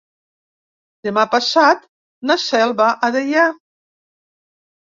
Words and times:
Demà 1.07 1.25
passat 1.33 1.85
na 2.31 2.39
Cel 2.47 2.75
va 2.81 2.89
a 3.09 3.11
Deià. 3.19 3.45